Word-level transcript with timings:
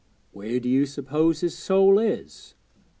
'Where 0.31 0.59
do 0.59 0.67
you 0.67 0.87
suppose 0.87 1.41
his 1.41 1.55
soul 1.55 1.99
is?' 1.99 2.55